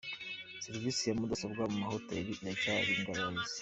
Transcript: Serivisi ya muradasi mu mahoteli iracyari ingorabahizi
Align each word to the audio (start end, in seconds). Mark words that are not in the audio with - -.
Serivisi 0.63 1.01
ya 1.05 1.15
muradasi 1.17 1.45
mu 1.49 1.73
mahoteli 1.81 2.31
iracyari 2.35 2.89
ingorabahizi 2.93 3.57